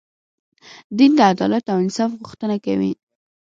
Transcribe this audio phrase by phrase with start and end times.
[0.97, 2.93] دین د عدالت او انصاف غوښتنه کوي.